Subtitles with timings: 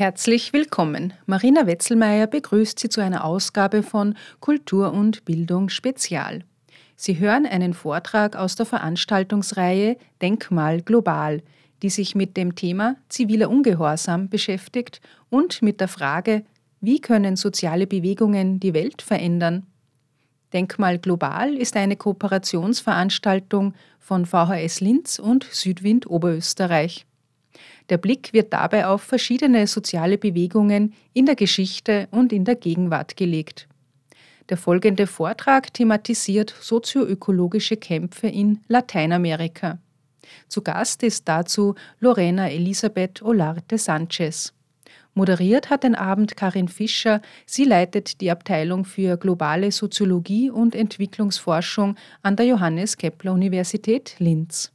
[0.00, 1.12] Herzlich willkommen.
[1.26, 6.42] Marina Wetzelmeier begrüßt Sie zu einer Ausgabe von Kultur und Bildung Spezial.
[6.96, 11.42] Sie hören einen Vortrag aus der Veranstaltungsreihe Denkmal Global,
[11.82, 16.46] die sich mit dem Thema ziviler Ungehorsam beschäftigt und mit der Frage,
[16.80, 19.66] wie können soziale Bewegungen die Welt verändern?
[20.54, 27.04] Denkmal Global ist eine Kooperationsveranstaltung von VHS Linz und Südwind Oberösterreich.
[27.88, 33.16] Der Blick wird dabei auf verschiedene soziale Bewegungen in der Geschichte und in der Gegenwart
[33.16, 33.66] gelegt.
[34.48, 39.78] Der folgende Vortrag thematisiert sozioökologische Kämpfe in Lateinamerika.
[40.48, 44.52] Zu Gast ist dazu Lorena Elisabeth Olarte Sanchez.
[45.14, 47.20] Moderiert hat den Abend Karin Fischer.
[47.46, 54.72] Sie leitet die Abteilung für globale Soziologie und Entwicklungsforschung an der Johannes Kepler Universität Linz.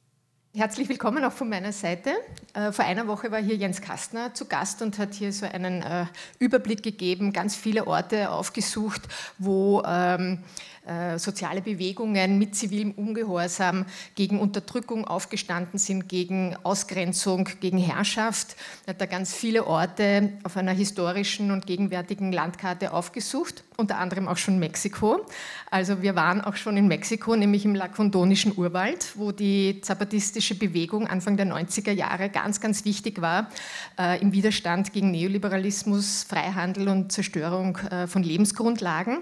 [0.56, 2.12] Herzlich willkommen auch von meiner Seite.
[2.54, 5.82] Äh, vor einer Woche war hier Jens Kastner zu Gast und hat hier so einen
[5.82, 6.06] äh,
[6.40, 9.02] Überblick gegeben, ganz viele Orte aufgesucht,
[9.38, 10.75] wo ähm, äh,
[11.18, 18.56] soziale Bewegungen mit zivilem Ungehorsam gegen Unterdrückung aufgestanden sind, gegen Ausgrenzung, gegen Herrschaft.
[18.86, 24.28] Er hat da ganz viele Orte auf einer historischen und gegenwärtigen Landkarte aufgesucht, unter anderem
[24.28, 25.26] auch schon Mexiko.
[25.72, 31.08] Also wir waren auch schon in Mexiko, nämlich im lakondonischen Urwald, wo die zapatistische Bewegung
[31.08, 33.50] Anfang der 90er Jahre ganz, ganz wichtig war
[34.00, 39.20] äh, im Widerstand gegen Neoliberalismus, Freihandel und Zerstörung äh, von Lebensgrundlagen.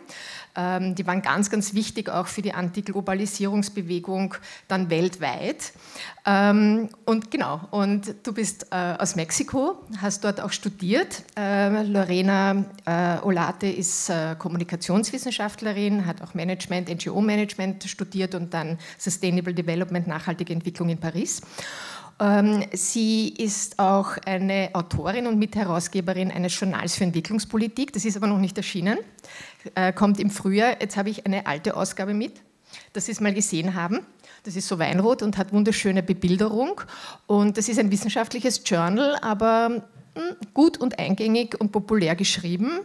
[0.56, 4.34] Ähm, die waren ganz, ganz wichtig auch für die Antiglobalisierungsbewegung
[4.68, 5.72] dann weltweit.
[6.26, 11.22] Ähm, und genau, und du bist äh, aus Mexiko, hast dort auch studiert.
[11.38, 20.08] Äh, Lorena äh, Olate ist Kommunikationswissenschaftlerin, hat auch Management, NGO-Management studiert und dann Sustainable Development,
[20.08, 21.42] nachhaltige Entwicklung in Paris.
[22.20, 27.92] Ähm, sie ist auch eine Autorin und Mitherausgeberin eines Journals für Entwicklungspolitik.
[27.92, 28.98] Das ist aber noch nicht erschienen.
[29.76, 30.82] Äh, kommt im Frühjahr.
[30.82, 32.42] Jetzt habe ich eine alte Ausgabe mit,
[32.94, 34.00] dass Sie es mal gesehen haben.
[34.44, 36.82] Das ist so Weinrot und hat wunderschöne Bebilderung.
[37.28, 39.84] Und das ist ein wissenschaftliches Journal, aber
[40.16, 42.80] hm, gut und eingängig und populär geschrieben.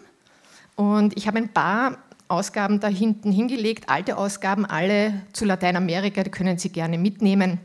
[0.76, 1.98] Und ich habe ein paar
[2.28, 7.58] Ausgaben da hinten hingelegt, alte Ausgaben, alle zu Lateinamerika, die können Sie gerne mitnehmen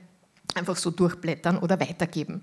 [0.56, 2.42] einfach so durchblättern oder weitergeben.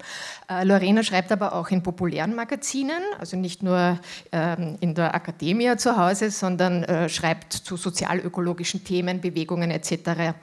[0.49, 3.99] Äh, Lorena schreibt aber auch in populären Magazinen, also nicht nur
[4.33, 10.35] ähm, in der Akademie zu Hause, sondern äh, schreibt zu sozialökologischen Themen, Bewegungen etc.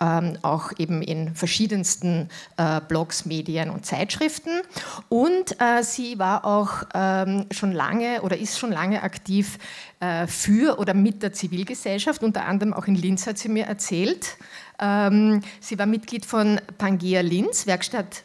[0.00, 4.60] Ähm, auch eben in verschiedensten äh, Blogs, Medien und Zeitschriften.
[5.08, 9.58] Und äh, sie war auch ähm, schon lange oder ist schon lange aktiv
[10.00, 14.36] äh, für oder mit der Zivilgesellschaft, unter anderem auch in Linz hat sie mir erzählt.
[14.80, 18.24] Ähm, sie war Mitglied von Pangea Linz, Werkstatt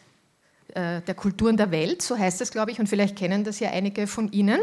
[0.74, 3.70] äh, der Kulturen der Welt, so heißt es, glaube ich, und vielleicht kennen das ja
[3.70, 4.60] einige von Ihnen.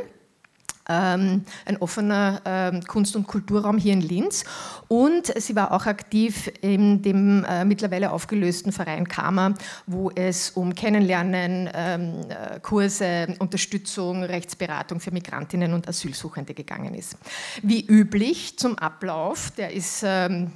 [0.91, 4.43] Ähm, ein offener ähm, Kunst- und Kulturraum hier in Linz.
[4.87, 9.53] Und sie war auch aktiv in dem äh, mittlerweile aufgelösten Verein Karma,
[9.85, 17.17] wo es um Kennenlernen, ähm, äh, Kurse, Unterstützung, Rechtsberatung für Migrantinnen und Asylsuchende gegangen ist.
[17.61, 20.47] Wie üblich zum Ablauf, der ist äh,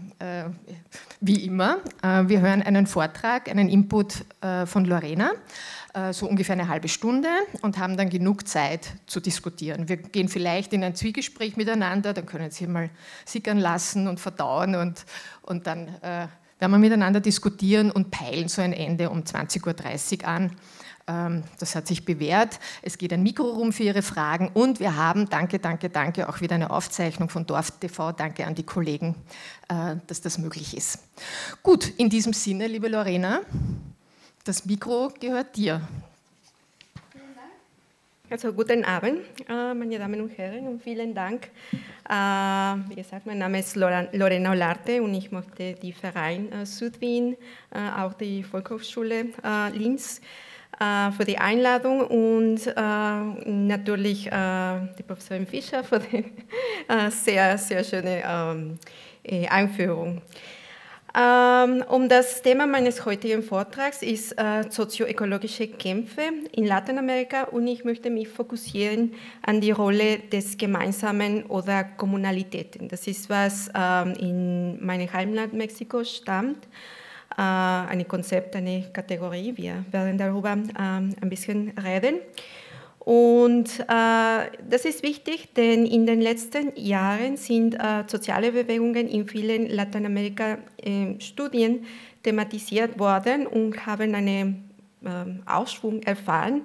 [1.25, 1.78] wie immer.
[2.01, 4.25] wir hören einen Vortrag, einen Input
[4.66, 5.31] von Lorena.
[5.94, 7.29] Äh, so ungefähr eine halbe Stunde
[7.61, 9.89] und haben dann genug Zeit zu diskutieren.
[9.89, 12.89] Wir gehen vielleicht in ein Zwiegespräch miteinander, dann können Sie mal
[13.25, 15.06] sickern lassen und verdauen und,
[15.44, 20.28] und dann äh, werden wir miteinander diskutieren und peilen so ein Ende um 20.30 Uhr
[20.28, 20.51] an.
[21.06, 22.59] Ähm, das hat sich bewährt.
[22.81, 26.40] Es geht ein Mikro rum für Ihre Fragen und wir haben, danke, danke, danke, auch
[26.40, 28.14] wieder eine Aufzeichnung von Dorf TV.
[28.14, 29.16] Danke an die Kollegen,
[29.68, 31.00] äh, dass das möglich ist.
[31.62, 33.41] Gut, in diesem Sinne, liebe Lorena.
[34.46, 35.81] Das Mikro gehört dir.
[38.30, 41.50] Also guten Abend, äh, meine Damen und Herren, und vielen Dank.
[42.09, 47.35] Äh, wie gesagt, mein Name ist Lorena Olarte und ich möchte die Verein Südwien,
[47.72, 49.28] auch die Volkshochschule
[49.74, 50.22] Linz
[50.78, 52.66] für die Einladung und
[53.45, 56.25] natürlich die Professorin Fischer für die
[57.09, 58.79] sehr, sehr schöne ähm,
[59.49, 60.22] Einführung.
[61.16, 67.85] Ähm, um das Thema meines heutigen Vortrags ist äh, sozioökologische Kämpfe in Lateinamerika und ich
[67.85, 72.87] möchte mich fokussieren an die Rolle des Gemeinsamen oder Kommunalitäten.
[72.87, 76.67] Das ist, was ähm, in meinem Heimatland Mexiko stammt.
[77.38, 79.53] Äh, ein Konzept, eine Kategorie.
[79.56, 82.16] Wir werden darüber ähm, ein bisschen reden.
[83.00, 89.28] Und äh, das ist wichtig, denn in den letzten Jahren sind äh, soziale Bewegungen in
[89.28, 91.84] vielen Lateinamerika-Studien äh,
[92.24, 94.56] thematisiert worden und haben eine
[95.06, 96.62] ähm, Aufschwung erfahren.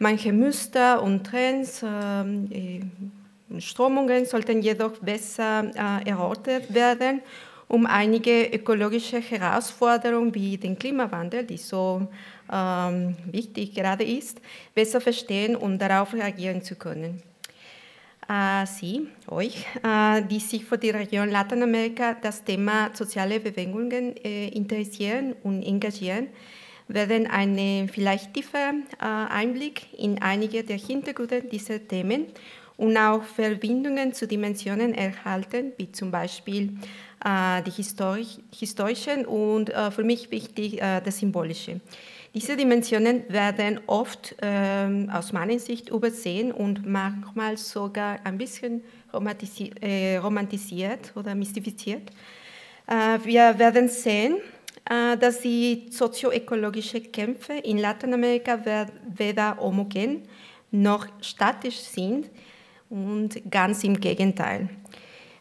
[0.00, 2.90] Manche Muster und Trends, ähm,
[3.58, 7.22] Strömungen sollten jedoch besser äh, erörtert werden,
[7.68, 12.06] um einige ökologische Herausforderungen wie den Klimawandel, die so
[12.52, 14.40] ähm, wichtig gerade ist,
[14.74, 17.22] besser verstehen und darauf reagieren zu können.
[18.28, 24.48] Äh, Sie, euch, äh, die sich für die Region Lateinamerika das Thema soziale Bewegungen äh,
[24.48, 26.28] interessieren und engagieren,
[26.88, 32.26] werden einen vielleicht tieferen Einblick in einige der Hintergründe dieser Themen
[32.76, 36.76] und auch Verbindungen zu Dimensionen erhalten, wie zum Beispiel
[37.24, 37.70] die
[38.52, 41.80] historischen und für mich wichtig das symbolische.
[42.36, 49.70] Diese Dimensionen werden oft ähm, aus meiner Sicht übersehen und manchmal sogar ein bisschen romantisi
[49.80, 52.02] äh, romantisiert oder mystifiziert.
[52.86, 54.36] Äh, wir werden sehen,
[54.84, 58.58] äh, dass die sozioökologischen Kämpfe in Lateinamerika
[59.16, 60.24] weder homogen
[60.70, 62.28] noch statisch sind
[62.90, 64.68] und ganz im Gegenteil.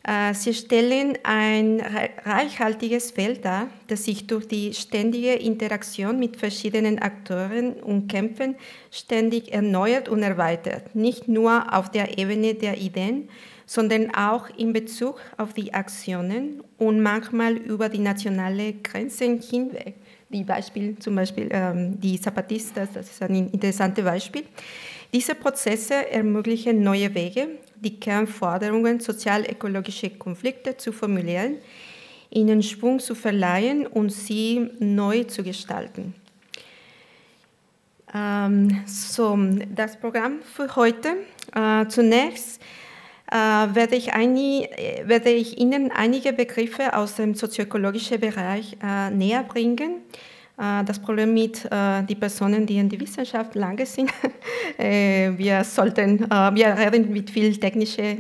[0.08, 1.82] Äh, sie stellen ein
[2.26, 8.56] reichhaltiges Feld dar, das sich durch die ständige Interaktion mit verschiedenen Akteuren und Kämpfen
[8.92, 13.30] ständig erneuert und erweitert, nicht nur auf der Ebene der Ideen,
[13.66, 19.96] sondern auch in Bezug auf die Aktionen und manchmal über die nationale Grenzen hinweg.
[20.30, 24.44] Wie Beispiel, zum Beispiel ähm, die Zapatistas, das ist ein interessantes Beispiel.
[25.14, 31.58] Diese Prozesse ermöglichen neue Wege, die Kernforderungen sozial-ökologischer Konflikte zu formulieren,
[32.30, 36.16] ihnen Schwung zu verleihen und sie neu zu gestalten.
[38.14, 39.38] Ähm, so,
[39.74, 41.18] das Programm für heute.
[41.54, 42.62] Äh, zunächst
[43.32, 49.44] äh, werde, ich ein, werde, ich Ihnen einige Begriffe aus dem sozioökologischen Bereich äh, näher
[49.44, 54.12] bringen äh, das Problem mit äh, den Personen, die in der Wissenschaft lange sind.
[54.78, 58.18] Äh, wir sollten, wir reden mit viel technische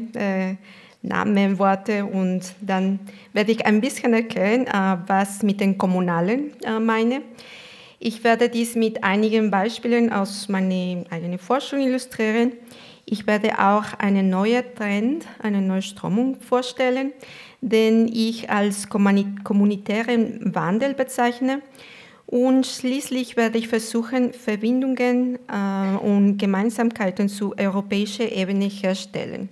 [1.01, 2.99] Namen, Worte und dann
[3.33, 4.65] werde ich ein bisschen erklären,
[5.07, 7.23] was mit den Kommunalen meine.
[7.99, 12.53] Ich werde dies mit einigen Beispielen aus meiner eigenen Forschung illustrieren.
[13.05, 17.13] Ich werde auch einen neuen Trend, eine neue Strömung vorstellen,
[17.61, 21.61] den ich als kommunitären Wandel bezeichne
[22.27, 29.49] und schließlich werde ich versuchen, Verbindungen äh, und Gemeinsamkeiten zu europäischer Ebene herstellen.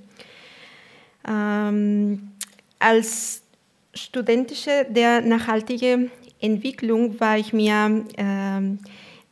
[1.27, 2.31] Ähm,
[2.79, 3.43] als
[3.93, 8.77] Studentische der nachhaltigen Entwicklung war ich mir äh,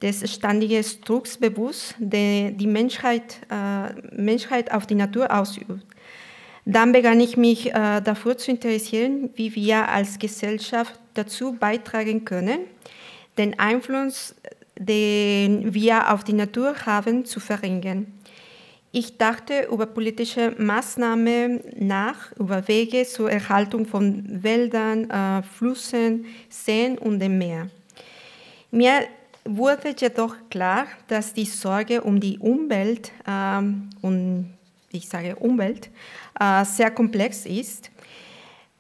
[0.02, 5.84] des ständigen Drucks bewusst, der die Menschheit, äh, Menschheit auf die Natur ausübt.
[6.66, 12.60] Dann begann ich mich äh, dafür zu interessieren, wie wir als Gesellschaft dazu beitragen können,
[13.42, 14.36] den Einfluss,
[14.78, 18.08] den wir auf die Natur haben, zu verringern.
[18.94, 26.98] Ich dachte über politische Maßnahmen nach, über Wege zur Erhaltung von Wäldern, äh, Flüssen, Seen
[26.98, 27.70] und dem Meer.
[28.70, 29.08] Mir
[29.46, 33.62] wurde jedoch klar, dass die Sorge um die Umwelt, äh,
[34.02, 34.54] und
[34.92, 35.90] ich sage Umwelt,
[36.40, 37.90] äh, sehr komplex ist.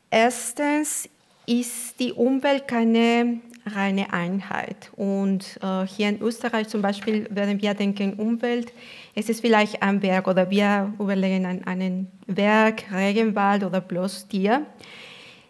[0.09, 1.07] Erstens
[1.45, 4.91] ist die Umwelt keine reine Einheit.
[4.95, 8.73] Und äh, hier in Österreich zum Beispiel, wenn wir denken Umwelt,
[9.15, 14.65] es ist vielleicht ein Werk oder wir überlegen an einen Werk, Regenwald oder bloß Tier.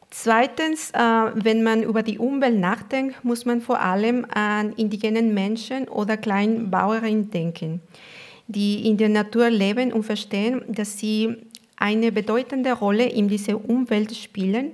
[0.10, 5.88] Zweitens, äh, wenn man über die Umwelt nachdenkt, muss man vor allem an indigenen Menschen
[5.88, 7.82] oder Kleinbauerinnen denken,
[8.48, 11.38] die in der Natur leben und verstehen, dass sie
[11.78, 14.72] eine bedeutende Rolle in dieser Umwelt spielen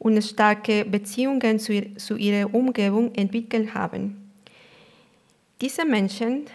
[0.00, 4.32] und starke Beziehungen zu, zu ihrer Umgebung entwickelt haben.
[5.60, 6.46] Diese Menschen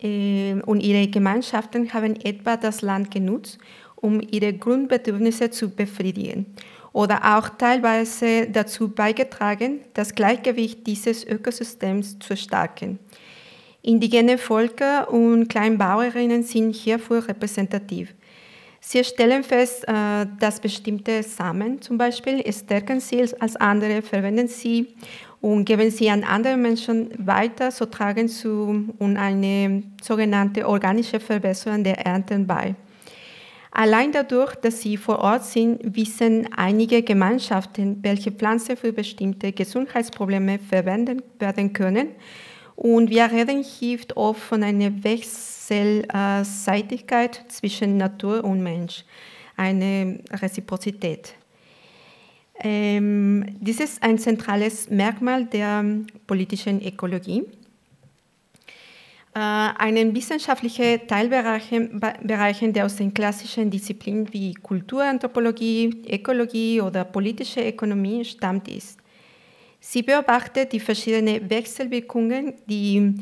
[0.00, 3.58] äh, und ihre Gemeinschaften haben etwa das Land genutzt,
[3.96, 6.46] um ihre Grundbedürfnisse zu befriedigen
[6.92, 12.98] oder auch teilweise dazu beigetragen, das Gleichgewicht dieses Ökosystems zu stärken.
[13.82, 18.14] Indigene Völker und Kleinbauerinnen sind hierfür repräsentativ.
[18.80, 24.94] Sie stellen fest, äh, dass bestimmte Samen zum Beispiel stärken sie als andere, verwenden sie
[25.40, 31.84] und geben sie an andere Menschen weiter, so tragen zu und eine sogenannte organische Verbesserung
[31.84, 32.74] der Ernten bei.
[33.70, 40.58] Allein dadurch, dass sie vor Ort sind, wissen einige Gemeinschaften, welche Pflanzen für bestimmte Gesundheitsprobleme
[40.58, 42.08] verwendet werden können.
[42.74, 49.04] Und wir reden hier oft von einer Wechsel Wechselseitigkeit zwischen Natur und Mensch,
[49.56, 51.34] eine Reziprozität.
[52.60, 55.84] Ähm, dies ist ein zentrales Merkmal der
[56.26, 57.44] politischen Ökologie.
[59.34, 68.66] einen wissenschaftlichen Teilbereichen, der aus den klassischen Disziplinen wie Kulturanthropologie, Ökologie oder politische Ökonomie stammt
[68.66, 68.98] ist.
[69.78, 73.14] Sie beobachtet die verschiedenen Wechselwirkungen, die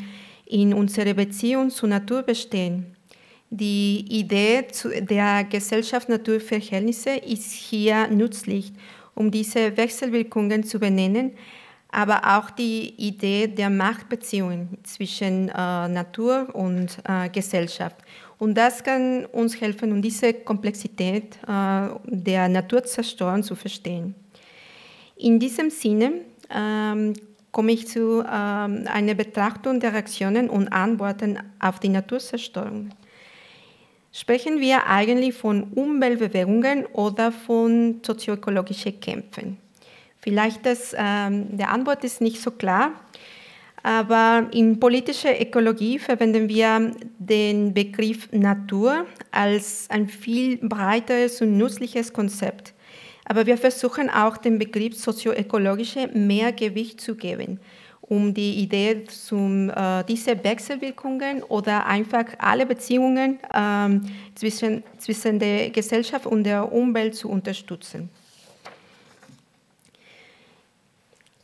[0.47, 2.97] in unserer Beziehung zur Natur bestehen.
[3.50, 4.65] Die Idee
[5.00, 8.73] der Gesellschaft-Natur-Verhältnisse ist hier nützlich,
[9.15, 11.33] um diese Wechselwirkungen zu benennen,
[11.91, 15.53] aber auch die Idee der Machtbeziehungen zwischen äh,
[15.88, 17.97] Natur und äh, Gesellschaft.
[18.38, 24.15] Und das kann uns helfen, um diese Komplexität äh, der Naturzerstörung zu verstehen.
[25.17, 26.12] In diesem Sinne
[26.50, 27.15] ähm,
[27.57, 32.91] komme ich zu ähm, einer Betrachtung der Reaktionen und Antworten auf die Naturzerstörung.
[34.13, 39.57] Sprechen wir eigentlich von Umweltbewegungen oder von sozioökologischen Kämpfen?
[40.19, 42.91] Vielleicht das, ähm, der Antwort ist nicht so klar,
[43.83, 52.13] aber in politischer Ökologie verwenden wir den Begriff Natur als ein viel breiteres und nützliches
[52.13, 52.75] Konzept.
[53.28, 57.59] Aber wir versuchen auch dem Begriff sozioökologische mehr Gewicht zu geben,
[58.00, 64.00] um die Idee zum, äh, diese Wechselwirkungen oder einfach alle Beziehungen äh,
[64.37, 68.09] zwischen, zwischen der Gesellschaft und der Umwelt zu unterstützen.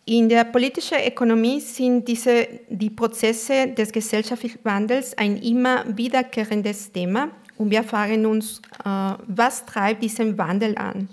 [0.04, 7.30] In der politischen Ökonomie sind diese, die Prozesse des gesellschaftlichen Wandels ein immer wiederkehrendes Thema
[7.58, 11.08] und wir fragen uns, äh, was treibt diesen Wandel an?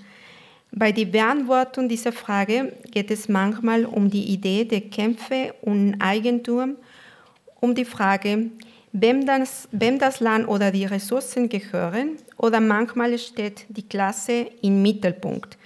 [0.79, 6.77] Bei der Beantwortung dieser Frage geht es manchmal um die Idee der Kämpfe und Eigentum,
[7.59, 8.45] um die Frage,
[8.93, 14.81] wem das, wem das Land oder die Ressourcen gehören, oder manchmal steht die Klasse im
[14.81, 15.57] Mittelpunkt.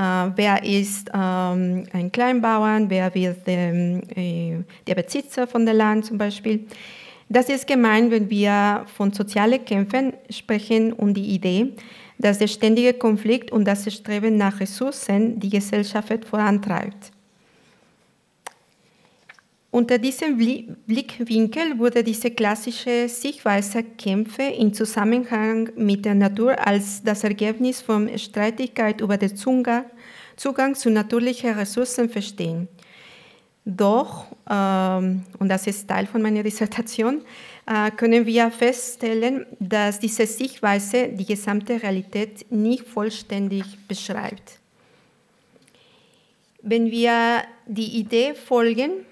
[0.00, 6.06] Äh, wer ist ähm, ein Kleinbauern, wer wird ähm, äh, der Besitzer von dem Land
[6.06, 6.66] zum Beispiel.
[7.28, 11.72] Das ist gemeint, wenn wir von sozialen Kämpfen sprechen und die Idee,
[12.18, 17.12] dass der ständige Konflikt und das Streben nach Ressourcen die Gesellschaft vorantreibt.
[19.70, 27.24] Unter diesem Blickwinkel wurde diese klassische Sichtweise Kämpfe in Zusammenhang mit der Natur als das
[27.24, 29.84] Ergebnis von Streitigkeit über den Zugang
[30.74, 32.68] zu natürlichen Ressourcen verstehen.
[33.66, 37.22] Doch, ähm, und das ist Teil von meiner Dissertation,
[37.96, 44.60] können wir feststellen, dass diese Sichtweise die gesamte Realität nicht vollständig beschreibt.
[46.62, 49.04] Wenn wir die Idee folgen,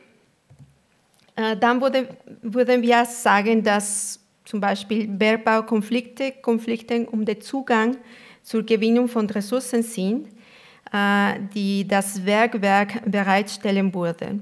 [1.37, 2.09] äh, dann würde,
[2.43, 7.97] würden wir sagen, dass zum Beispiel Bergbaukonflikte Konflikte um den Zugang
[8.43, 10.29] zur Gewinnung von Ressourcen sind,
[10.93, 14.39] äh, die das Bergwerk bereitstellen würde.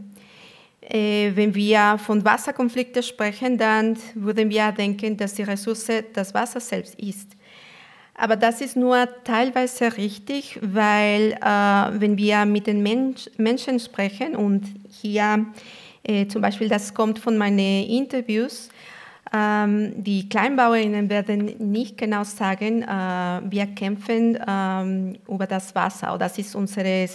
[0.82, 6.60] Äh, wenn wir von Wasserkonflikten sprechen, dann würden wir denken, dass die Ressource das Wasser
[6.60, 7.30] selbst ist.
[8.14, 14.36] Aber das ist nur teilweise richtig, weil äh, wenn wir mit den Mensch, Menschen sprechen
[14.36, 14.64] und
[15.00, 15.46] hier
[16.02, 18.68] äh, zum Beispiel, das kommt von meinen Interviews.
[19.34, 26.36] Ähm, die Kleinbauerinnen werden nicht genau sagen, äh, wir kämpfen ähm, über das Wasser das
[26.36, 27.06] ist unser äh,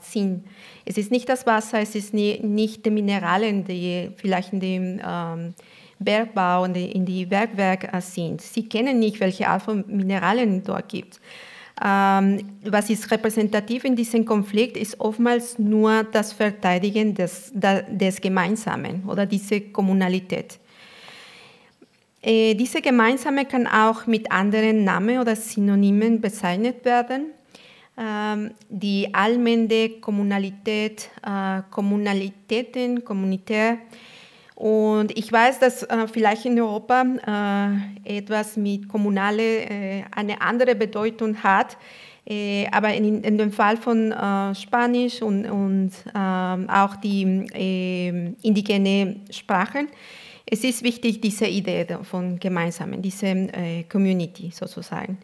[0.00, 0.44] Sinn.
[0.86, 5.00] Es ist nicht das Wasser, es ist nie, nicht die Mineralien, die vielleicht in dem
[5.06, 5.54] ähm,
[5.98, 8.40] Bergbau und in die Bergwerke sind.
[8.40, 11.20] Sie kennen nicht, welche Art von Mineralien dort gibt.
[11.84, 19.04] Ähm, was ist repräsentativ in diesem Konflikt, ist oftmals nur das Verteidigen des, des Gemeinsamen
[19.06, 20.59] oder diese Kommunalität.
[22.22, 27.32] Äh, diese Gemeinsame kann auch mit anderen Namen oder Synonymen bezeichnet werden.
[27.98, 33.78] Ähm, die allmende Kommunalität, äh, Kommunalitäten, kommunitär,
[34.60, 37.02] und ich weiß, dass äh, vielleicht in Europa
[38.04, 41.78] äh, etwas mit Kommunale äh, eine andere Bedeutung hat,
[42.26, 48.36] äh, aber in, in, dem Fall von äh, Spanisch und, und ähm, auch die ähm,
[48.42, 49.88] indigene Sprachen,
[50.50, 55.18] es ist wichtig, diese Idee von Gemeinsamen, diese äh, Community sozusagen.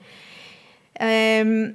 [0.99, 1.75] Ähm,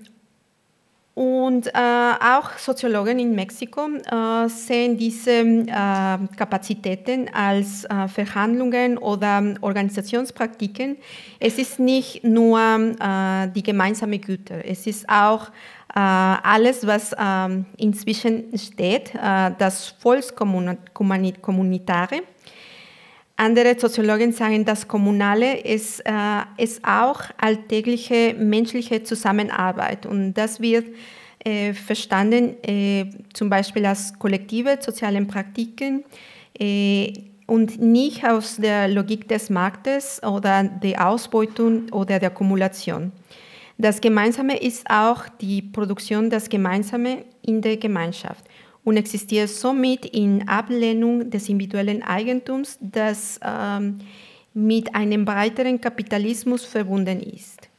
[1.14, 9.56] und äh, auch Soziologen in Mexiko äh, sehen diese äh, Kapazitäten als äh, Verhandlungen oder
[9.60, 10.96] Organisationspraktiken.
[11.38, 15.52] Es ist nicht nur äh, die gemeinsame Güter, es ist auch
[15.94, 22.22] alles, was ähm, inzwischen steht, das Volkskommunitare.
[23.42, 30.86] Andere Soziologen sagen, das Kommunale ist, äh, ist auch alltägliche menschliche Zusammenarbeit und das wird
[31.44, 36.04] äh, verstanden äh, zum Beispiel als kollektive soziale Praktiken.
[36.60, 37.14] Äh,
[37.48, 43.12] und nicht aus der Logik des Marktes oder der Ausbeutung oder der Kumulation.
[43.80, 48.46] Das Gemeinsame ist auch die Produktion des Gemeinsamen in der Gemeinschaft
[48.84, 54.00] und existiert somit in Ablehnung des individuellen Eigentums, das ähm,
[54.54, 57.70] mit einem breiteren Kapitalismus verbunden ist.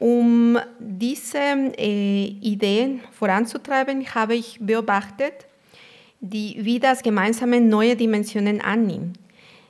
[0.00, 5.46] Um diese äh, Ideen voranzutreiben, habe ich beobachtet,
[6.20, 9.18] die, wie das Gemeinsame neue Dimensionen annimmt.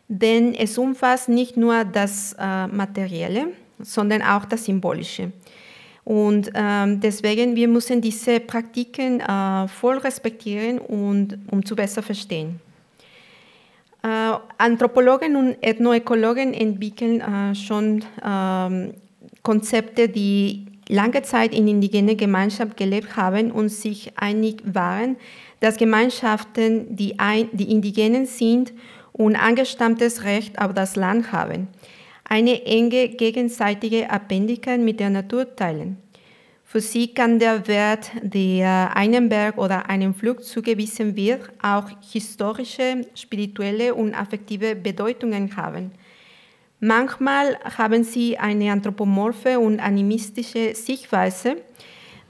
[0.08, 3.48] Denn es umfasst nicht nur das äh, Materielle,
[3.78, 5.32] sondern auch das Symbolische.
[6.08, 12.60] Und ähm, deswegen, wir müssen diese Praktiken äh, voll respektieren, und, um zu besser verstehen.
[14.02, 18.94] Äh, Anthropologen und Ethnoökologen entwickeln äh, schon ähm,
[19.42, 25.16] Konzepte, die lange Zeit in indigenen Gemeinschaften gelebt haben und sich einig waren,
[25.60, 28.72] dass Gemeinschaften, die, ein, die Indigenen sind
[29.12, 31.68] und angestammtes Recht auf das Land haben,
[32.28, 35.96] eine enge gegenseitige Abhängigkeit mit der Natur teilen.
[36.64, 43.06] Für sie kann der Wert, der einem Berg oder einem Flug zugewiesen wird, auch historische,
[43.14, 45.92] spirituelle und affektive Bedeutungen haben.
[46.80, 51.56] Manchmal haben sie eine anthropomorphe und animistische Sichtweise.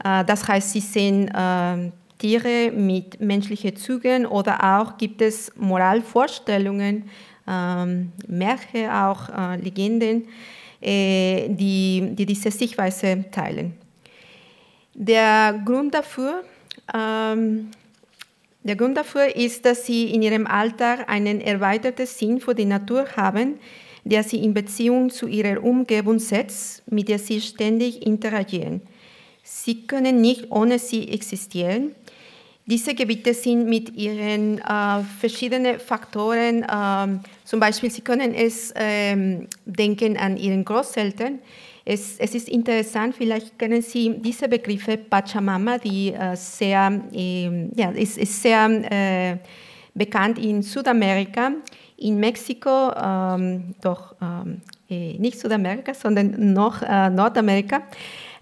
[0.05, 7.11] Äh, das heißt, sie sehen äh, Tiere mit menschlichen Zügen oder auch gibt es Moralvorstellungen,
[8.27, 10.29] Märchen, auch äh, Legenden,
[10.81, 13.75] die, die diese Sichtweise teilen.
[14.95, 16.45] Der Grund dafür,
[16.95, 17.71] ähm,
[18.63, 23.07] der Grund dafür ist, dass sie in ihrem Alltag einen erweiterten Sinn für die Natur
[23.17, 23.59] haben,
[24.05, 28.83] der sie in Beziehung zu ihrer Umgebung setzt, mit der sie ständig interagieren.
[29.43, 31.95] Sie können nicht ohne sie existieren.
[32.69, 39.17] Diese Gebiete sind mit ihren äh, verschiedenen Faktoren, äh, zum Beispiel Sie können es äh,
[39.65, 41.39] denken an Ihren Großeltern,
[41.87, 47.89] es, es, ist interessant, vielleicht kennen Sie diese Begriffe Pachamama, die äh, sehr, äh, ja,
[47.93, 49.39] ist, ist sehr äh,
[49.95, 51.53] bekannt in Südamerika,
[51.97, 57.81] in Mexiko, ähm, doch ähm, äh, nicht Südamerika, sondern noch äh, Nordamerika,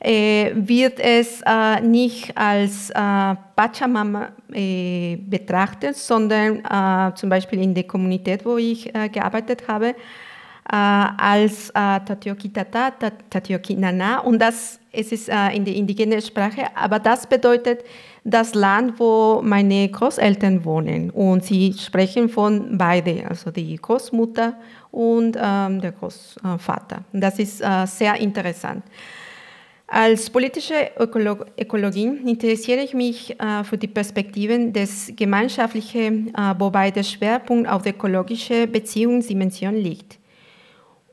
[0.01, 1.43] wird es
[1.83, 6.63] nicht als Pachamama betrachtet, sondern
[7.17, 9.95] zum Beispiel in der Kommunität, wo ich gearbeitet habe,
[10.69, 12.91] äh, als äh, Tatioki Tata,
[13.31, 17.85] Tatioki Nana und das es ist äh, in der indigenen Sprache, aber das bedeutet
[18.25, 24.55] das Land, wo meine Großeltern wohnen und sie sprechen von beide, also die Großmutter
[24.91, 27.05] und ähm, der Großvater.
[27.13, 28.83] Das ist äh, sehr interessant.
[29.89, 36.91] Als politische Ökolog Ökologin interessiere ich mich äh, für die Perspektiven des Gemeinschaftlichen, äh, wobei
[36.91, 40.19] der Schwerpunkt auf der ökologischen Beziehungsdimension liegt.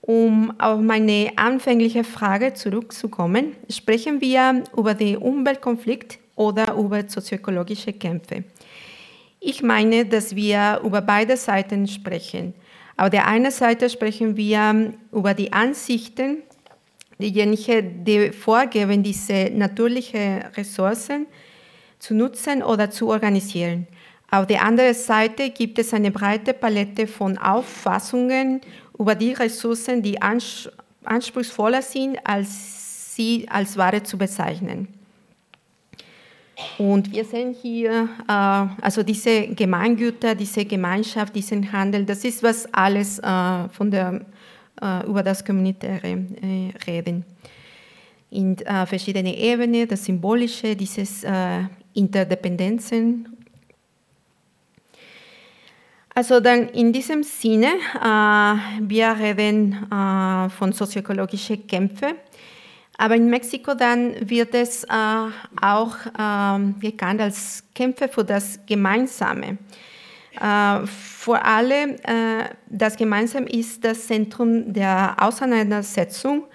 [0.02, 8.44] Um auf meine anfängliche Frage zurückzukommen, sprechen wir über den Umweltkonflikt oder über sozioökologische Kämpfe.
[9.40, 12.56] Ich meine, dass wir über beide Seiten sprechen.
[12.98, 16.42] Auf der einen Seite sprechen wir über die Ansichten
[17.20, 21.28] derjenigen, die vorgeben, diese natürlichen Ressourcen
[22.00, 23.88] zu nutzen oder zu organisieren.
[24.30, 28.62] Auf der anderen Seite gibt es eine breite Palette von Auffassungen
[28.98, 30.20] über die Ressourcen, die
[31.04, 34.88] anspruchsvoller sind, als sie als Ware zu bezeichnen.
[36.78, 38.32] Und wir sehen hier, äh,
[38.82, 44.22] also diese Gemeingüter, diese Gemeinschaft, diesen Handel, das ist, was alles äh, von der,
[45.08, 47.26] über das Kommunitäre äh, reden.
[48.30, 53.28] In äh, verschiedenen Ebenen, das Symbolische, dieses äh, Interdependenzen
[56.16, 62.14] also dann in diesem Sinne, äh, wir reden äh, von sozioökologischen Kämpfen,
[63.00, 64.88] aber in Mexiko dann wird es äh,
[65.60, 65.96] auch
[66.80, 69.58] gekannt als Kämpfe für das Gemeinsame.
[70.40, 76.46] Äh, vor allem äh, das Gemeinsame ist das Zentrum der Auseinandersetzung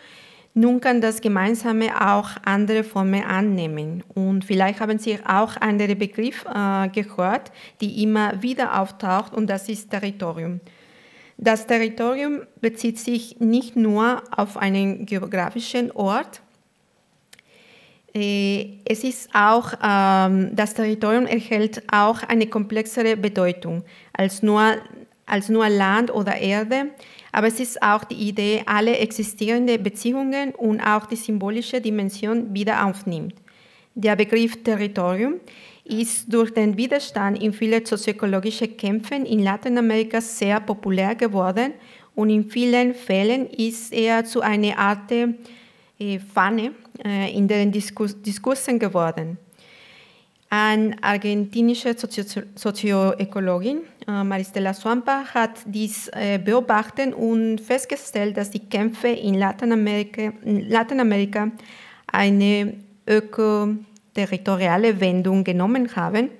[0.58, 4.02] nun kann das Gemeinsame auch andere Formen annehmen.
[4.14, 9.68] Und vielleicht haben Sie auch andere Begriff äh, gehört, die immer wieder auftaucht, und das
[9.68, 10.58] ist Territorium.
[11.36, 16.42] Das Territorium bezieht sich nicht nur auf einen geografischen Ort,
[18.14, 24.76] es ist auch, ähm, das Territorium erhält auch eine komplexere Bedeutung als nur,
[25.26, 26.90] als nur Land oder Erde.
[27.32, 32.86] Aber es ist auch die Idee, alle existierenden Beziehungen und auch die symbolische Dimension wieder
[32.86, 33.34] aufnimmt.
[33.94, 35.34] Der Begriff Territorium
[35.84, 41.72] ist durch den Widerstand in vielen sozioökologischen Kämpfen in Lateinamerika sehr populär geworden
[42.14, 46.72] und in vielen Fällen ist er zu einer Art äh, Pfanne
[47.04, 49.38] äh, in den Diskus Diskursen geworden.
[50.50, 51.94] Eine argentinische
[52.54, 60.32] Sozioökologin, äh, Maristela Swampa, hat dies äh, beobachtet und festgestellt, dass die Kämpfe in Lateinamerika,
[60.44, 61.50] in Lateinamerika
[62.06, 62.74] eine
[63.06, 66.30] ökoterritoriale Wendung genommen haben.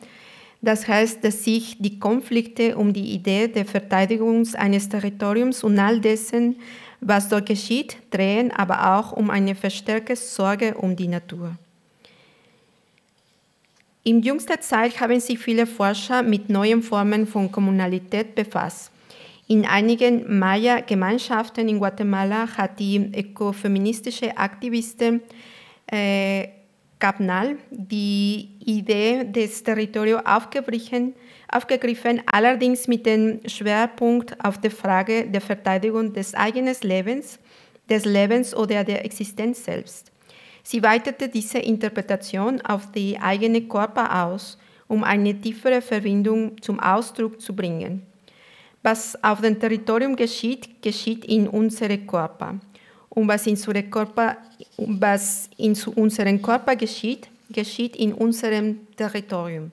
[0.63, 6.01] Das heißt, dass sich die Konflikte um die Idee der Verteidigung eines Territoriums und all
[6.01, 6.57] dessen,
[7.01, 11.57] was dort geschieht, drehen, aber auch um eine verstärkte Sorge um die Natur.
[14.05, 18.91] In jüngster Zeit haben sich viele Forscher mit neuen Formen von Kommunalität befasst.
[19.49, 25.21] In einigen Maya-Gemeinschaften in Guatemala hat die ökofeministische Aktivistin
[25.87, 26.49] äh,
[26.99, 31.15] Capnal die Idee des Territoriums aufgegriffen,
[31.51, 37.39] aufgegriffen, allerdings mit dem Schwerpunkt auf der Frage der Verteidigung des eigenen Lebens,
[37.89, 40.13] des Lebens oder der Existenz selbst.
[40.63, 47.41] Sie weitete diese Interpretation auf die eigene Körper aus, um eine tiefere Verbindung zum Ausdruck
[47.41, 48.03] zu bringen.
[48.83, 52.57] Was auf dem Territorium geschieht, geschieht in unserem Körper.
[53.09, 53.57] Und was in,
[53.91, 54.37] Körper,
[54.77, 59.73] was in unserem Körper geschieht, geschieht in unserem Territorium.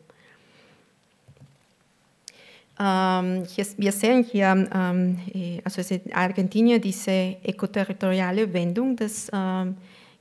[2.77, 3.43] Ähm,
[3.77, 5.19] wir sehen hier, ähm,
[5.63, 9.75] also in Argentinien, diese ekoterritoriale Wendung des ähm,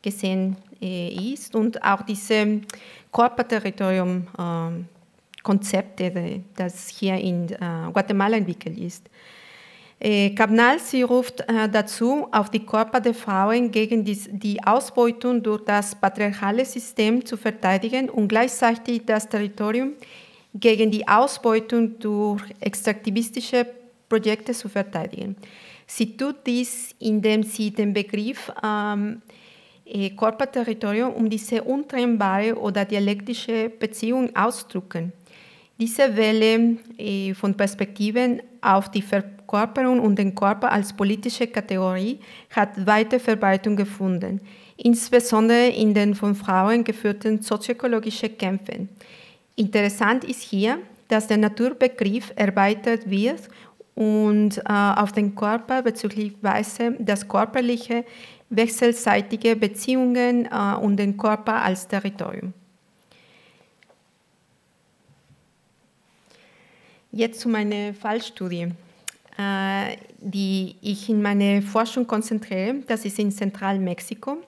[0.05, 2.61] gesehen äh, ist und auch diese
[3.11, 7.59] Körperterritorium-Konzepte, äh, das hier in äh,
[7.93, 9.11] Guatemala entwickelt ist.
[10.37, 16.67] Cabnal, sie ruft dazu, auf die Körper der Frauen gegen die Ausbeutung durch das patriarchale
[16.67, 19.95] System zu verteidigen und gleichzeitig das Territorium
[20.55, 23.67] gegen die Ausbeutung durch extraktivistische
[24.09, 25.37] Projekte zu verteidigen.
[25.87, 29.21] Sie tut dies, indem sie den Begriff ähm,
[29.85, 35.13] äh, Körperterritorium um diese untrennbare oder dialektische Beziehung ausdrücken.
[35.79, 42.87] Diese Welle äh, von Perspektiven auf die Verkörperung und den Körper als politische Kategorie hat
[42.87, 44.41] weite Verbreitung gefunden,
[44.77, 48.89] insbesondere in den von Frauen geführten sozioökologischen Kämpfen.
[49.57, 53.49] Interessant ist hier, dass der Naturbegriff erweitert wird
[53.95, 56.93] und äh, auf den Körper bzw.
[56.99, 58.05] das Körperliche
[58.51, 62.53] wechselseitige Beziehungen äh, und den Körper als Territorium.
[67.13, 68.73] Jetzt zu meiner Fallstudie,
[69.39, 72.83] äh, die ich in meine Forschung konzentriere.
[72.89, 74.39] Das ist in Zentralmexiko.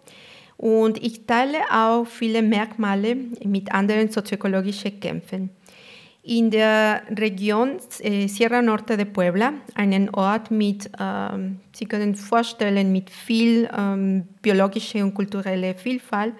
[0.56, 5.50] Und ich teile auch viele Merkmale mit anderen sozioökologischen Kämpfen.
[6.22, 12.90] In der Region äh, Sierra Norte de Puebla, einen Ort mit, ähm, Sie können vorstellen,
[12.90, 16.34] mit viel ähm, biologischer und kultureller Vielfalt,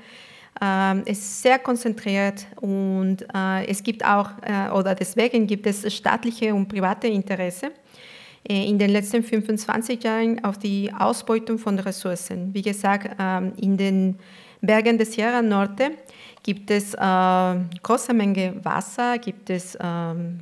[0.61, 6.53] ähm, ist sehr konzentriert und äh, es gibt auch, äh, oder deswegen gibt es staatliche
[6.53, 7.86] und private Interesse äh,
[8.49, 12.55] in den letzten 25 Jahren auf die Ausbeutung von Ressourcen.
[12.55, 14.19] Wie gesagt, ähm, in den
[14.61, 15.91] Bergen des Sierra Norte
[16.43, 16.99] gibt es äh,
[17.83, 20.39] große Menge Wasser, gibt es ähm,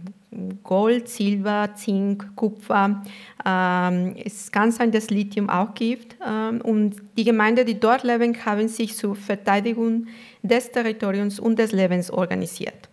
[0.62, 3.02] Gold, Silber, Zink, Kupfer.
[3.46, 6.16] Ähm, es kann sein, dass Lithium auch gibt.
[6.64, 10.08] Und die Gemeinden, die dort leben, haben sich zur Verteidigung
[10.42, 12.88] des Territoriums und des Lebens organisiert.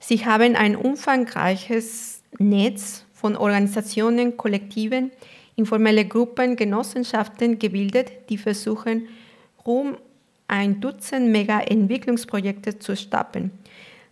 [0.00, 5.12] Sie haben ein umfangreiches Netz von Organisationen, Kollektiven,
[5.54, 9.06] informelle Gruppen, Genossenschaften gebildet, die versuchen,
[9.64, 9.96] Ruhm
[10.48, 13.52] ein Dutzend Mega-Entwicklungsprojekte zu starten.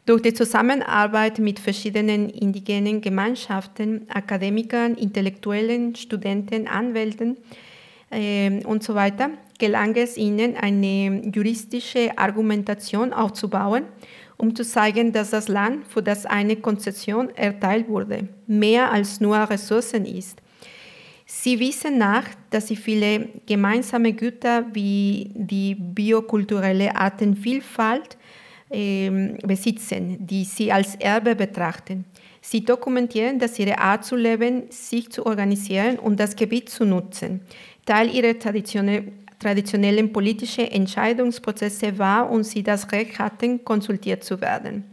[0.07, 7.37] Durch die Zusammenarbeit mit verschiedenen indigenen Gemeinschaften, Akademikern, Intellektuellen, Studenten, Anwälten
[8.11, 8.95] äh, und so
[9.59, 13.85] gelang es ihnen, eine juristische Argumentation aufzubauen,
[14.41, 19.37] um zu zeigen, dass das Land, für das eine Konzession erteilt wurde, mehr als nur
[19.37, 20.41] Ressourcen ist
[21.33, 28.19] Sie wissen nach, dass sie viele gemeinsame Güter wie die biokulturelle Artenvielfalt
[28.69, 29.09] äh,
[29.47, 32.05] besitzen, die sie als Erbe betrachten.
[32.41, 37.43] Sie dokumentieren, dass ihre Art zu leben, sich zu organisieren und das Gebiet zu nutzen,
[37.87, 38.37] Teil ihrer
[39.41, 44.85] traditionellen politischen Entscheidungsprozesse war und sie das Recht hatten, konsultiert zu werden.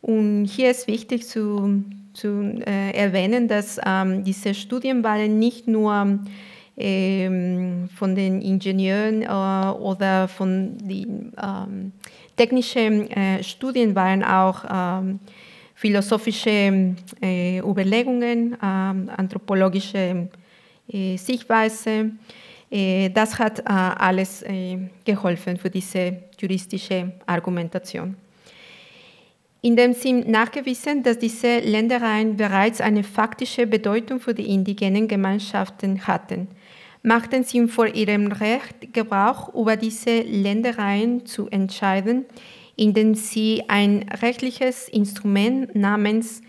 [0.00, 6.20] Und hier ist wichtig zu, zu äh, erwähnen, dass ähm, diese Studien waren nicht nur
[6.76, 11.92] ähm, von den Ingenieuren äh, oder von den ähm,
[12.36, 15.20] technische äh, Studien waren auch ähm,
[15.74, 20.28] philosophische äh, Überlegungen, ähm, anthropologische
[20.88, 22.12] äh, Sichtweise.
[22.72, 28.16] Äh, das hat äh, alles äh, geholfen für diese juristische Argumentation.
[29.60, 36.04] In dem Sinn nachgewiesen, dass diese Ländereien bereits eine faktische Bedeutung für die indigenen Gemeinschaften
[36.06, 36.48] hatten,
[37.02, 42.24] machten sie vor ihrem Recht Gebrauch, über diese Ländereien zu entscheiden,
[42.74, 46.40] indem sie ein rechtliches Instrument namens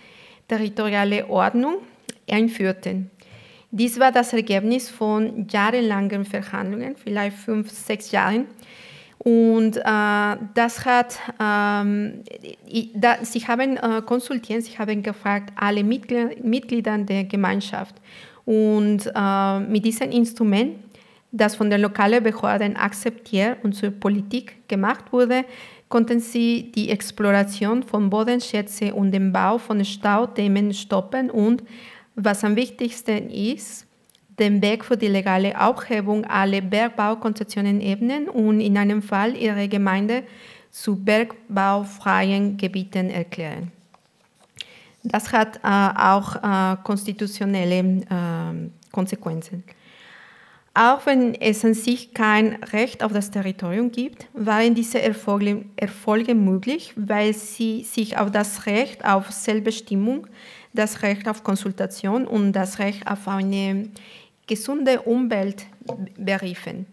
[0.47, 1.79] territoriale Ordnung
[2.29, 3.11] einführten.
[3.75, 8.45] Dies war das Ergebnis von jahrelangen Verhandlungen, vielleicht fünf, sechs Jahren.
[9.17, 12.23] Und äh, das hat, ähm,
[12.93, 17.95] da, sie haben äh, konsultiert, sie haben gefragt, alle Mitglieder, Mitglieder der Gemeinschaft.
[18.45, 20.75] Und äh, mit diesem Instrument,
[21.31, 25.45] das von den lokalen Behörden akzeptiert und zur Politik gemacht wurde,
[25.89, 31.63] konnten sie die Exploration von Bodenschätzen und den Bau von Staudämmen stoppen und
[32.15, 33.85] was am wichtigsten ist,
[34.39, 40.23] den Weg für die legale Aufhebung aller Bergbaukonzessionen ebnen und in einem Fall ihre Gemeinde
[40.71, 43.71] zu bergbaufreien Gebieten erklären.
[45.03, 49.63] Das hat äh, auch äh, konstitutionelle äh, Konsequenzen.
[50.75, 56.33] Auch wenn es an sich kein Recht auf das Territorium gibt, waren diese Erfolge, Erfolge
[56.33, 60.25] möglich, weil sie sich auf das Recht auf Selbstbestimmung
[60.73, 63.89] das Recht auf Konsultation und das Recht auf eine
[64.47, 65.65] gesunde Umwelt
[66.17, 66.85] beriefen.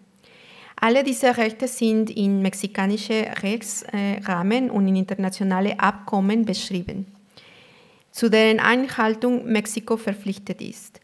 [0.77, 7.07] Alle diese Rechte sind in mexikanische Rechtsrahmen und in internationale Abkommen beschrieben,
[8.11, 11.01] zu deren Einhaltung Mexiko verpflichtet ist.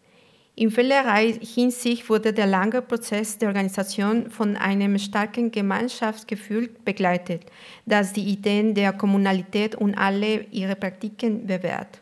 [0.59, 7.43] In vielerlei Hinsicht wurde der lange Prozess der Organisation von einem starken Gemeinschaftsgefühl begleitet,
[7.85, 12.01] das die Ideen der Kommunalität und alle ihre Praktiken bewährt.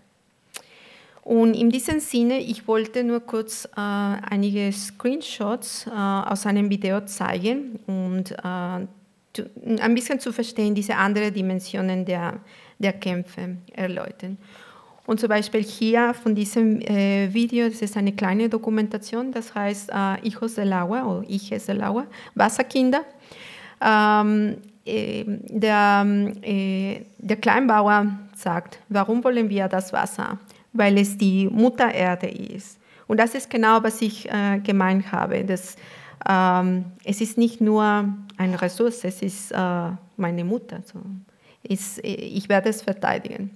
[1.25, 7.01] Und in diesem Sinne, ich wollte nur kurz äh, einige Screenshots äh, aus einem Video
[7.07, 8.87] zeigen und äh,
[9.81, 12.41] ein bisschen zu verstehen, diese anderen Dimensionen der,
[12.79, 14.37] der Kämpfe erläutern.
[15.07, 19.91] Und zum Beispiel hier von diesem äh, Video, das ist eine kleine Dokumentation, das heißt
[19.91, 23.01] äh, Hijos del Agua oder Hijes del Agua, Wasserkinder.
[23.81, 26.07] Ähm, äh, der,
[27.17, 30.39] der Kleinbauer sagt, warum wollen wir das Wasser?
[30.75, 32.79] Weil es die Mutter Erde ist.
[33.07, 35.45] Und das ist genau, was ich äh, gemeint habe.
[35.45, 35.77] Dass,
[36.29, 40.81] ähm, es ist nicht nur eine Ressource, es ist äh, meine Mutter.
[40.85, 41.01] So.
[41.63, 43.51] Ist, ich werde es verteidigen.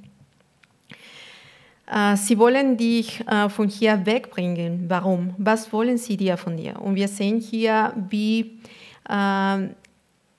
[1.87, 4.85] Äh, sie wollen dich äh, von hier wegbringen.
[4.89, 5.35] Warum?
[5.39, 6.81] Was wollen sie dir von dir?
[6.81, 8.61] Und wir sehen hier, wie
[9.09, 9.71] ähm,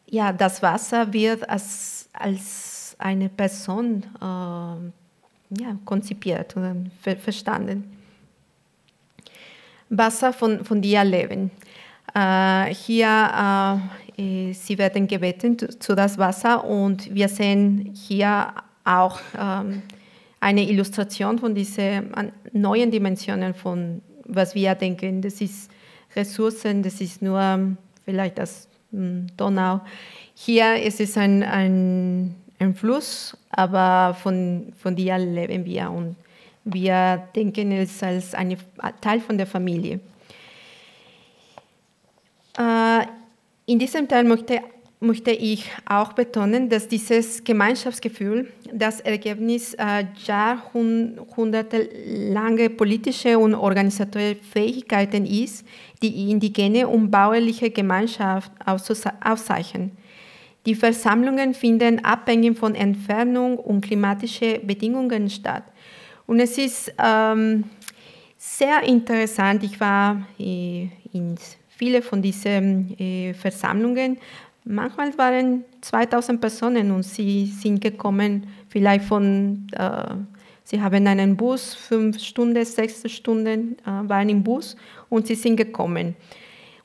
[0.09, 4.91] ja, das Wasser wird als, als eine Person äh,
[5.49, 7.83] ja, konzipiert oder ver verstanden.
[9.89, 11.51] Wasser von, von dir leben.
[12.13, 13.81] Äh, hier,
[14.17, 19.81] äh, sie werden gebeten zu, das Wasser und wir sehen hier auch ähm,
[20.39, 22.11] eine Illustration von diesen
[22.53, 25.69] neuen Dimensionen von, was wir denken, das ist
[26.15, 29.81] Ressourcen, das ist nur vielleicht das hm, Donau.
[30.33, 36.15] Hier ist es ein, ein ein Fluss, aber von, von dir leben wir und
[36.65, 38.57] wir denken es als ein
[39.01, 40.01] Teil von der Familie.
[42.57, 43.05] Äh,
[43.65, 44.61] in diesem Teil möchte,
[44.99, 55.25] möchte ich auch betonen, dass dieses Gemeinschaftsgefühl das Ergebnis äh, jahrhundertelange politische und organisatorische Fähigkeiten
[55.25, 55.65] ist,
[56.01, 59.91] die indigene und bauerliche Gemeinschaft auszeichnen.
[60.65, 65.63] Die Versammlungen finden abhängig von Entfernung und klimatischen Bedingungen statt.
[66.27, 67.63] Und es ist ähm,
[68.37, 71.35] sehr interessant, ich war äh, in
[71.69, 74.17] viele von diesen äh, Versammlungen.
[74.65, 80.13] Manchmal waren 2000 Personen und sie sind gekommen, vielleicht von, äh,
[80.63, 84.75] sie haben einen Bus, fünf Stunden, sechs Stunden äh, waren im Bus
[85.09, 86.15] und sie sind gekommen.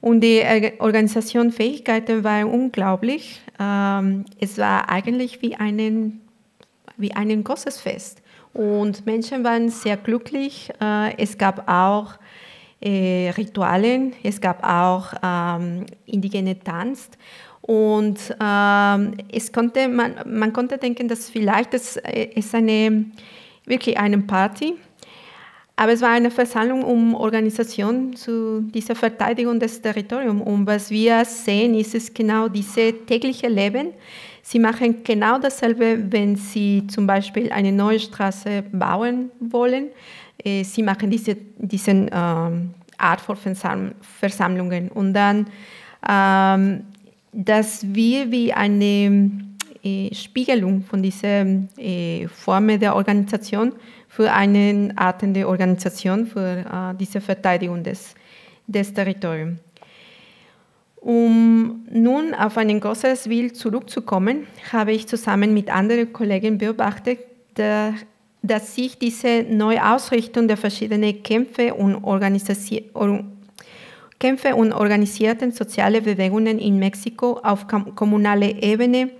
[0.04, 0.42] Und die
[0.80, 3.40] Organisation Fähigkeiten war unglaublich.
[3.58, 6.20] Ähm, es war eigentlich wie, einen,
[6.98, 8.20] wie ein großes Fest.
[8.52, 10.68] Und Menschen waren sehr glücklich.
[10.78, 12.16] Äh, es gab auch
[12.82, 17.08] äh, Ritualen, es gab auch ähm, indigene Tanz.
[17.62, 23.06] Und ähm, es konnte, man, man konnte denken, dass vielleicht es, äh, es eine,
[23.64, 24.74] wirklich eine Party
[25.76, 30.42] aber es war eine Versammlung um Organisation zu dieser Verteidigung des Territoriums.
[30.44, 33.88] Und was wir sehen, ist es genau dieses tägliche Leben,
[34.46, 39.88] Sie machen genau dasselbe, wenn Sie zum Beispiel eine neue Straße bauen wollen.
[40.36, 44.90] Äh, Sie machen diese diesen, ähm, Art von Versammlungen.
[44.90, 45.46] Und dann,
[46.08, 46.84] ähm,
[47.32, 49.30] dass wir wie eine
[50.12, 53.72] Spiegelung von dieser äh, Form der Organisation
[54.08, 58.14] für eine Art der Organisation für äh, diese Verteidigung des,
[58.66, 59.58] des Territoriums.
[60.96, 67.18] Um nun auf ein größeres Bild zurückzukommen, habe ich zusammen mit anderen Kollegen beobachtet,
[67.54, 72.02] dass sich diese Neuausrichtung der verschiedenen Kämpfe und,
[74.18, 79.10] Kämpfe und organisierten soziale Bewegungen in Mexiko auf kommunaler Ebene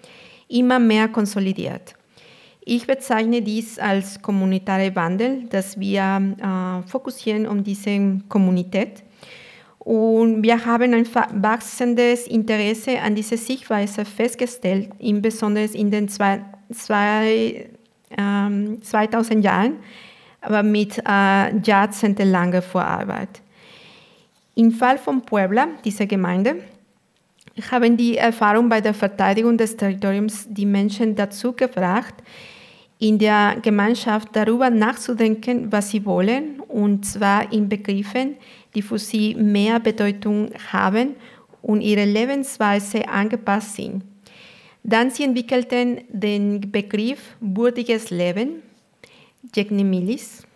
[0.55, 1.95] immer mehr konsolidiert.
[2.64, 6.03] Ich bezeichne dies als kommunitare Wandel, dass wir
[6.38, 9.05] äh, fokussieren um diese Kommunität
[9.85, 11.07] und wir haben ein
[11.43, 16.40] wachsendes Interesse an dieser Sichtweise festgestellt, insbesondere in den zwei,
[16.73, 17.69] zwei,
[18.17, 19.77] ähm, 2000 Jahren,
[20.40, 23.43] aber mit äh, jahrzehntelanger Vorarbeit.
[24.55, 26.57] Im Fall von Puebla, dieser Gemeinde,
[27.71, 32.14] haben die Erfahrung bei der Verteidigung des Territoriums die Menschen dazu gebracht,
[32.99, 38.37] in der Gemeinschaft darüber nachzudenken, was sie wollen, und zwar in Begriffen,
[38.75, 41.17] die für sie mehr Bedeutung haben
[41.62, 44.03] und ihre Lebensweise angepasst sind.
[44.83, 48.62] Dann sie entwickelten den Begriff würdiges Leben,
[49.55, 50.47] Jegnemilis,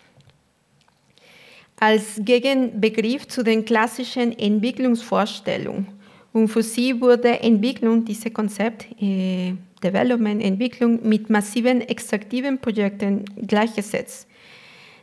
[1.80, 5.97] als Gegenbegriff zu den klassischen Entwicklungsvorstellungen.
[6.32, 14.26] Und für sie wurde Entwicklung, dieses Konzept, äh, Development, Entwicklung mit massiven extraktiven Projekten gleichgesetzt.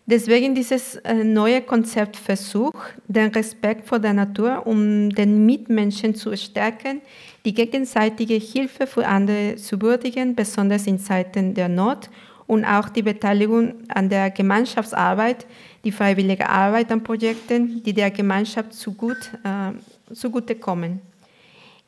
[0.07, 6.37] Deswegen dieses äh, neue Konzept versucht, den Respekt vor der Natur, um den Mitmenschen zu
[6.37, 7.01] stärken,
[7.43, 12.09] die gegenseitige Hilfe für andere zu würdigen, besonders in Zeiten der Not
[12.45, 15.47] und auch die Beteiligung an der Gemeinschaftsarbeit,
[15.83, 21.01] die freiwillige Arbeit an Projekten, die der Gemeinschaft zugut, äh, zugutekommen.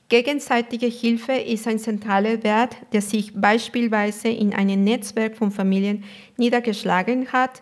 [0.09, 6.05] Gegenseitige Hilfe ist ein zentraler Wert, der sich beispielsweise in einem Netzwerk von Familien
[6.37, 7.61] niedergeschlagen hat,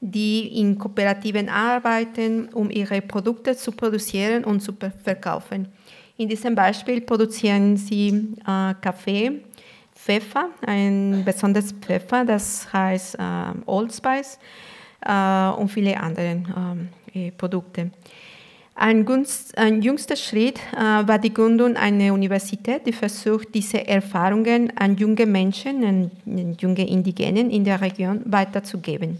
[0.00, 5.68] die in Kooperativen arbeiten, um ihre Produkte zu produzieren und zu verkaufen.
[6.18, 8.08] In diesem Beispiel produzieren sie
[8.46, 9.42] äh, Kaffee,
[9.94, 13.20] Pfeffer, ein besonderes Pfeffer, das heißt äh,
[13.64, 14.38] Old Spice
[15.00, 17.90] äh, und viele andere ähm, äh, Produkte.
[18.78, 24.70] Ein, Gunst, ein, jüngster Schritt äh, war die Gründung einer Universität, die versucht, diese Erfahrungen
[24.76, 29.18] an junge Menschen, an junge Indigenen in der Region weiterzugeben.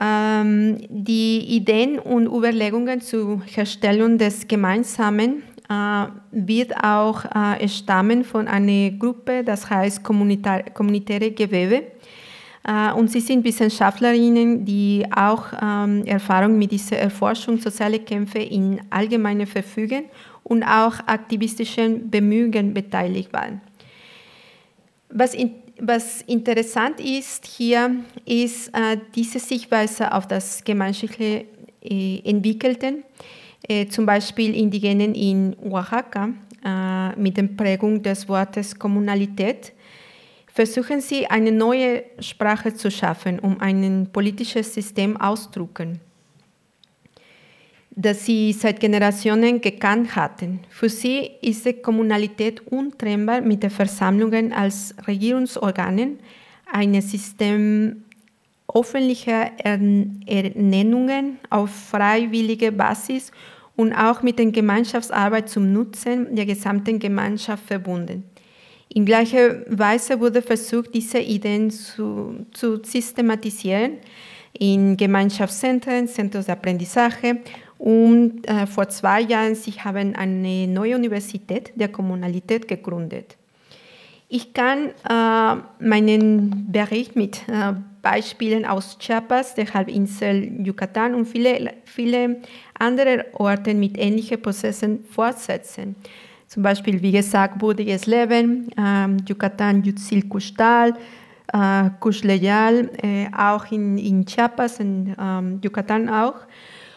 [0.00, 8.48] Ähm, die Ideen und Überlegungen zur Herstellung des Gemeinsamen äh, wird auch äh, stammen von
[8.48, 11.82] einer Gruppe, das heißt kommunitäre Gewebe.
[12.64, 18.80] Äh, und sie sind Wissenschaftlerinnen, die auch ähm, Erfahrung mit dieser Erforschung sozialer Kämpfe in
[18.90, 20.04] allgemeiner verfügen
[20.44, 23.60] und auch aktivistischen Bemühungen beteiligt waren.
[25.08, 27.96] Was in, was interessant ist hier,
[28.26, 31.46] ist äh, diese Sichtweise auf das gemeinschaftliche
[31.82, 33.04] äh, Entwickelten,
[33.68, 36.30] äh, zum Beispiel Indigenen in Oaxaca
[36.64, 39.72] äh, mit der Prägung des Wortes Kommunalität,
[40.52, 46.00] versuchen sie eine neue Sprache zu schaffen, um ein politisches System auszudrücken
[48.00, 50.60] das sie seit Generationen gekannt hatten.
[50.70, 56.18] Für sie ist die Kommunalität untrennbar mit den Versammlungen als Regierungsorganen,
[56.72, 58.04] ein System
[58.72, 63.32] öffentlicher Ernennungen auf freiwilliger Basis
[63.74, 68.29] und auch mit der Gemeinschaftsarbeit zum Nutzen der gesamten Gemeinschaft verbunden.
[68.92, 73.98] In gleicher Weise wurde versucht, diese Ideen zu, zu systematisieren
[74.52, 77.38] in Gemeinschaftszentren, Centros de Aprendizaje
[77.78, 83.36] und äh, vor zwei Jahren sie haben eine neue Universität der Kommunalität gegründet.
[84.28, 91.74] Ich kann äh, meinen Bericht mit äh, Beispielen aus Chiapas, der Halbinsel Yucatan und viele,
[91.84, 92.42] viele
[92.78, 95.94] andere Orte mit ähnlichen Prozessen fortsetzen.
[96.50, 100.94] Zum Beispiel, wie gesagt, würdiges Leben, äh, Yucatan Yutzil Kustal,
[101.52, 106.34] äh, Kuschleyal, äh, auch in, in Chiapas, in ähm, Yucatan auch.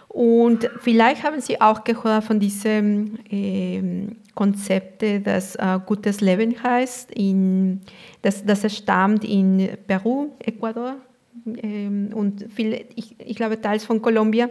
[0.08, 7.12] Und vielleicht haben Sie auch gehört von diesem äh, Konzept, das äh, gutes Leben heißt,
[7.12, 7.82] in,
[8.24, 10.96] das, das stammt in Peru, Ecuador
[11.46, 14.50] äh, und viele, ich, ich, glaube teils von Kolumbien.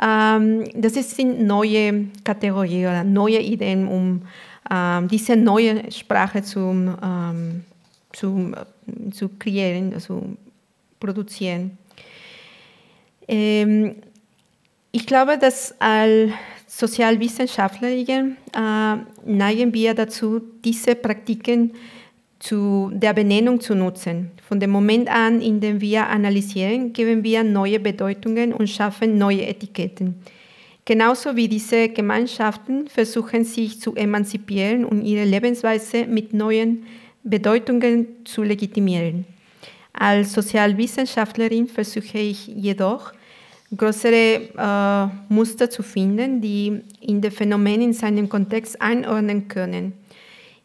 [0.00, 4.22] Ähm, das sind neue Kategorien oder neue Ideen, um
[4.70, 7.64] ähm, diese neue Sprache zu, ähm,
[8.12, 8.52] zu,
[9.12, 10.22] zu kreieren, also
[11.00, 11.78] produzieren.
[13.30, 16.32] Ich glaube, dass als
[16.66, 18.96] Sozialwissenschaftlerin äh,
[19.26, 21.76] neigen wir dazu, diese Praktiken zu
[22.40, 24.30] der Benennung zu nutzen.
[24.46, 29.46] Von dem Moment an, in dem wir analysieren, geben wir neue Bedeutungen und schaffen neue
[29.46, 30.14] Etiketten.
[30.84, 36.86] Genauso wie diese Gemeinschaften versuchen sich zu emanzipieren und ihre Lebensweise mit neuen
[37.22, 39.26] Bedeutungen zu legitimieren.
[39.92, 43.12] Als Sozialwissenschaftlerin versuche ich jedoch,
[43.76, 49.92] größere äh, Muster zu finden, die in den Phänomen in seinem Kontext einordnen können.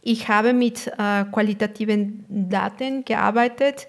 [0.05, 3.87] Ich habe mit äh, qualitativen Daten gearbeitet,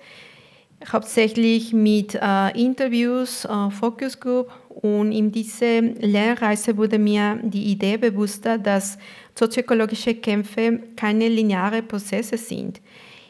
[0.93, 7.97] hauptsächlich mit äh, Interviews, äh, Focus Group und in dieser Lehrreise wurde mir die Idee
[7.97, 8.97] bewusster, dass
[9.35, 12.81] sozioökologische Kämpfe keine linearen Prozesse sind.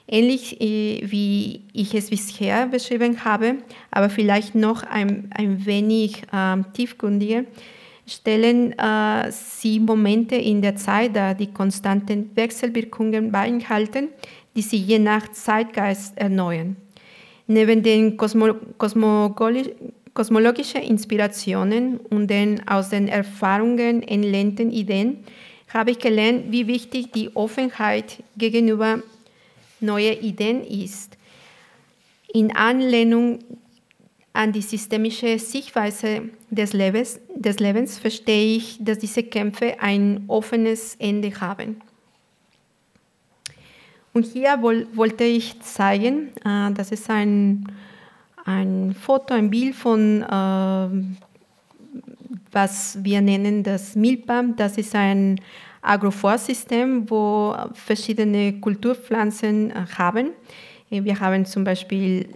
[0.06, 3.56] Ähnlich äh, wie ich es bisher beschrieben habe,
[3.90, 7.44] aber vielleicht noch ein, ein wenig äh, tiefgründiger,
[8.06, 14.08] stellen äh, sie Momente in der Zeit dar, die konstanten Wechselwirkungen beinhalten,
[14.54, 16.76] die sich je nach Zeitgeist erneuern.
[17.46, 18.54] Neben den Kosmo
[20.14, 25.24] kosmologischen Inspirationen und den aus den Erfahrungen entlehnten Ideen
[25.68, 29.02] habe ich gelernt, wie wichtig die Offenheit gegenüber
[29.80, 31.18] neuen Ideen ist.
[32.32, 33.40] In Anlehnung
[34.34, 40.96] an die systemische Sichtweise des Lebens, des Lebens verstehe ich, dass diese Kämpfe ein offenes
[40.96, 41.80] Ende haben.
[44.12, 47.66] Und hier wollte ich zeigen, äh, das ist ein,
[48.44, 50.88] ein Foto, ein Bild von, äh,
[52.52, 54.42] was wir nennen das Milpa.
[54.56, 55.40] Das ist ein
[55.82, 60.30] Agroforstsystem, wo verschiedene Kulturpflanzen äh, haben.
[60.90, 62.28] Wir haben zum Beispiel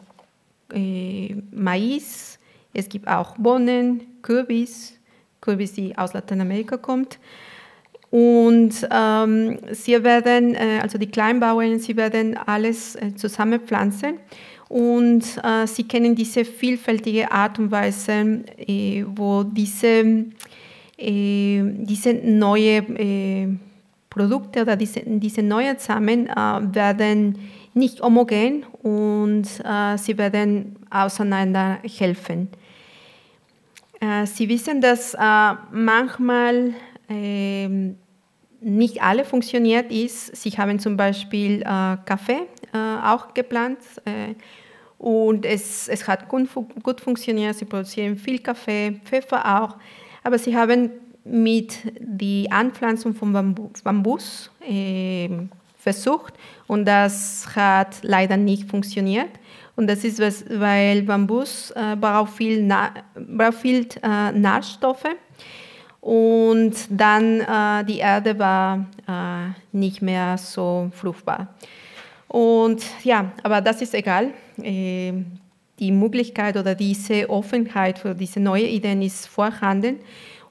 [0.73, 2.39] äh, Mais,
[2.75, 4.99] es gibt auch Bohnen, Kürbis,
[5.41, 7.19] Kürbis, die aus Lateinamerika kommt.
[8.11, 14.15] Und ähm, sie werden, äh, also die Kleinbauern, sie werden alles äh, zusammenpflanzen
[14.69, 20.25] und äh, sie kennen diese vielfältige Art und Weise, äh, wo diese,
[20.97, 23.49] äh, diese neue äh,
[24.09, 27.39] Produkte oder diese, diese neuen Samen werden
[27.79, 32.49] nicht homogen und äh, sie werden auseinander helfen.
[34.01, 36.75] Äh, sie wissen, dass äh, manchmal
[37.09, 37.97] ähm,
[38.61, 40.37] nicht alle funktioniert ist.
[40.37, 44.35] Sie haben zum Beispiel äh, Kaffee äh, auch geplant äh,
[44.99, 46.49] und es, es hat gut,
[46.83, 47.55] gut funktioniert.
[47.57, 49.77] Sie produzieren viel Kaffee, Pfeffer auch,
[50.25, 50.91] aber sie haben
[51.25, 53.33] mit der Anpflanzung von
[53.85, 55.51] Bambus ähm,
[55.89, 56.35] versucht
[56.67, 59.31] und das hat leider nicht funktioniert.
[59.77, 65.15] Und das ist, weil Bambus äh, braucht viel, Na braucht viel äh, Nährstoffe
[66.01, 71.55] und dann äh, die Erde war äh, nicht mehr so fruchtbar.
[72.29, 74.33] Und ja, aber das ist egal.
[74.63, 75.13] Äh,
[75.79, 80.01] die Möglichkeit oder diese Offenheit für diese neue Ideen ist vorhanden.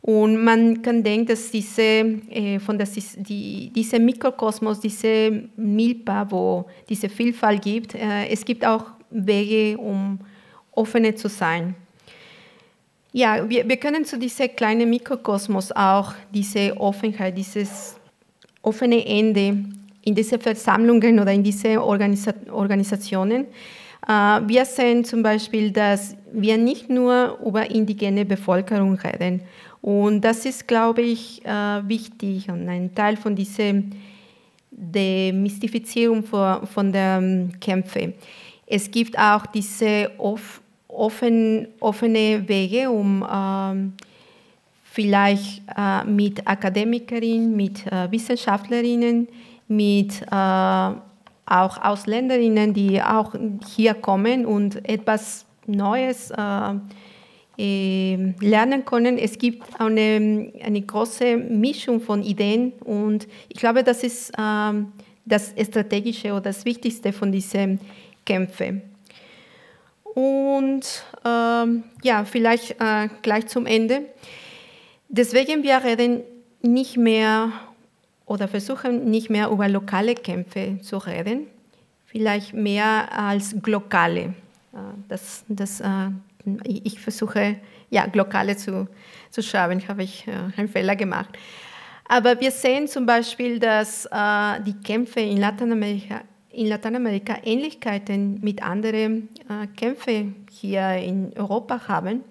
[0.07, 6.65] Und man kann denken, dass diese, äh, von das, die, diese Mikrokosmos, diese Milpa, wo
[6.87, 10.17] diese Vielfalt gibt, äh, es gibt auch Wege, um
[10.71, 11.75] offener zu sein.
[13.11, 17.97] Ja, wir, wir können zu diesem kleinen Mikrokosmos auch diese Offenheit, dieses
[18.61, 19.57] offene Ende
[20.03, 23.47] in diese Versammlungen oder in diese Organisa Organisationen.
[24.07, 24.11] Äh,
[24.47, 29.41] wir sehen zum Beispiel, dass wir nicht nur über indigene Bevölkerung reden
[29.81, 31.49] und das ist, glaube ich, äh,
[31.87, 33.73] wichtig und ein Teil von dieser
[34.71, 38.13] Demystifizierung von der ähm, Kämpfe.
[38.65, 43.93] Es gibt auch diese offen, offene Wege, um ähm,
[44.83, 49.27] vielleicht äh, mit Akademikerinnen, mit äh, Wissenschaftlerinnen,
[49.69, 50.21] mit
[51.47, 53.33] auch Ausländerinnen, die auch
[53.73, 56.73] hier kommen und etwas Neues äh,
[57.59, 59.17] lernen können.
[59.17, 64.91] Es gibt eine, eine große Mischung von Ideen und ich glaube, das ist ähm,
[65.25, 67.79] das Strategische oder das Wichtigste von diesen
[68.25, 68.83] Kämpfen.
[70.03, 74.05] Und ähm, ja, vielleicht äh, gleich zum Ende.
[75.09, 76.21] Deswegen wir reden
[76.61, 77.51] nicht mehr
[78.25, 81.47] oder versuchen nicht mehr über lokale Kämpfe zu reden,
[82.05, 84.21] vielleicht mehr als globale.
[84.73, 84.77] Äh,
[85.07, 86.09] das, das, äh,
[86.63, 87.57] ich versuche
[87.89, 88.87] ja, Glokale zu,
[89.29, 91.29] zu schreiben, habe ich äh, einen Fehler gemacht.
[92.07, 96.21] Aber wir sehen zum Beispiel, dass äh, die Kämpfe in Lateinamerika,
[96.51, 102.23] in Lateinamerika Ähnlichkeiten mit anderen äh, Kämpfen hier in Europa haben.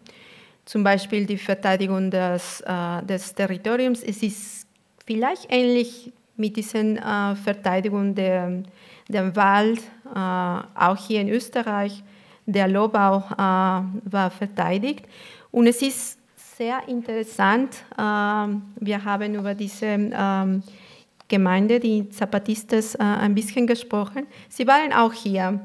[0.65, 4.03] Zum Beispiel die Verteidigung des, äh, des Territoriums.
[4.03, 4.67] Es ist
[5.05, 8.63] vielleicht ähnlich mit diesen äh, Verteidigung der,
[9.09, 9.81] der Wald,
[10.15, 12.03] äh, auch hier in Österreich.
[12.47, 15.07] Der Lobau äh, war verteidigt.
[15.51, 16.19] Und es ist
[16.57, 17.77] sehr interessant.
[17.99, 20.63] Ähm, wir haben über diese ähm,
[21.29, 24.27] Gemeinde, die Zapatistas, äh, ein bisschen gesprochen.
[24.49, 25.61] Sie waren auch hier.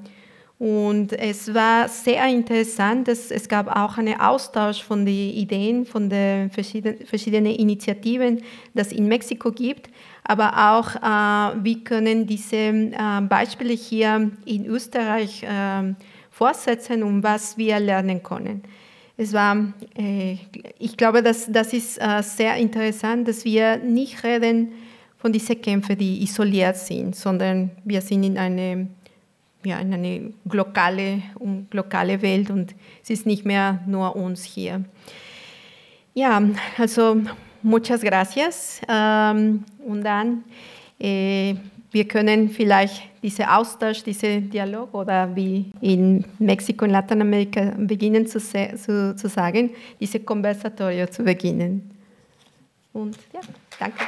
[0.61, 6.07] Und es war sehr interessant, dass es gab auch einen Austausch von den Ideen, von
[6.07, 8.43] den verschiedenen, verschiedenen Initiativen,
[8.75, 9.89] das es in Mexiko gibt,
[10.23, 15.95] aber auch, äh, wie können diese äh, Beispiele hier in Österreich äh,
[16.31, 18.63] fortsetzen und was wir lernen können
[19.21, 19.55] es war,
[19.95, 20.37] äh,
[20.79, 24.71] ich glaube, dass, das ist äh, sehr interessant, dass wir nicht reden
[25.17, 28.87] von diesen Kämpfen, die isoliert sind, sondern wir sind in eine,
[29.63, 31.21] ja, in eine globale,
[31.69, 32.73] globale Welt und
[33.03, 34.83] es ist nicht mehr nur uns hier.
[36.15, 36.41] Ja,
[36.77, 37.21] also
[37.61, 38.81] muchas gracias.
[38.89, 40.43] Ähm, und dann,
[40.99, 41.53] äh,
[41.91, 48.39] wir können vielleicht diesen Austausch, diesen Dialog oder wie in Mexiko und Lateinamerika beginnen zu,
[48.39, 51.91] zu, zu sagen, diese Konversatorio zu beginnen.
[52.93, 53.41] Und ja,
[53.77, 54.05] danke.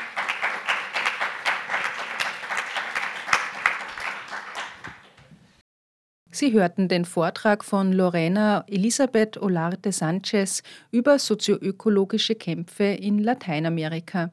[6.32, 14.32] Sie hörten den Vortrag von Lorena Elisabeth Olarte Sanchez über sozioökologische Kämpfe in Lateinamerika.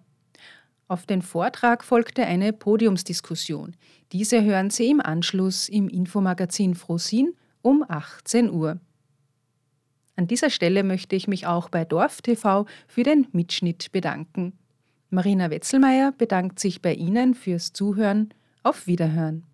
[0.91, 3.77] Auf den Vortrag folgte eine Podiumsdiskussion.
[4.11, 8.81] Diese hören Sie im Anschluss im Infomagazin Frosin um 18 Uhr.
[10.17, 14.59] An dieser Stelle möchte ich mich auch bei Dorf TV für den Mitschnitt bedanken.
[15.11, 18.35] Marina Wetzelmeier bedankt sich bei Ihnen fürs Zuhören.
[18.65, 19.45] Auf Wiederhören.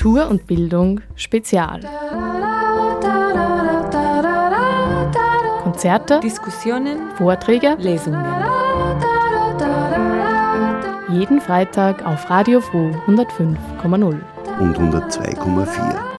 [0.00, 1.80] Kultur und Bildung Spezial.
[5.62, 8.24] Konzerte, Diskussionen, Vorträge, Lesungen.
[11.10, 14.20] Jeden Freitag auf Radio Froh 105,0
[14.58, 16.09] und 102,4.